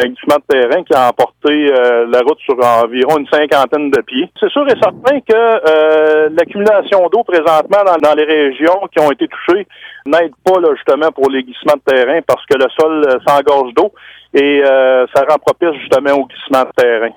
un 0.00 0.08
glissement 0.08 0.36
de 0.36 0.54
terrain 0.54 0.82
qui 0.82 0.94
a 0.94 1.08
emporté 1.08 1.48
euh, 1.48 2.06
la 2.08 2.20
route 2.20 2.38
sur 2.40 2.56
environ 2.58 3.18
une 3.18 3.26
cinquantaine 3.28 3.90
de 3.90 4.00
pieds. 4.00 4.30
C'est 4.38 4.50
sûr 4.50 4.66
et 4.66 4.78
certain 4.80 5.20
que 5.20 5.34
euh, 5.34 6.28
l'accumulation 6.32 7.08
d'eau 7.12 7.22
présentement 7.24 7.84
dans, 8.02 8.14
les 8.14 8.24
régions 8.24 8.80
qui 8.92 9.00
ont 9.00 9.10
été 9.10 9.28
touchées 9.28 9.66
n'aide 10.06 10.32
pas 10.44 10.60
là, 10.60 10.68
justement 10.74 11.10
pour 11.12 11.30
les 11.30 11.42
glissements 11.42 11.76
de 11.86 11.92
terrain 11.92 12.20
parce 12.26 12.44
que 12.46 12.56
le 12.56 12.68
sol 12.78 13.04
euh, 13.06 13.18
s'engorge 13.26 13.74
d'eau 13.74 13.92
et 14.34 14.62
euh, 14.64 15.06
ça 15.14 15.24
rend 15.28 15.38
propice 15.38 15.78
justement 15.80 16.12
au 16.12 16.26
glissement 16.26 16.64
de 16.64 16.82
terrain. 16.82 17.10